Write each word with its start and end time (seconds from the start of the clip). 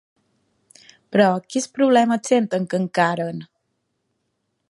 Però, 1.15 1.27
quins 1.55 1.67
problemes 1.75 2.31
senten 2.33 2.67
que 2.73 2.81
encaren? 2.85 3.47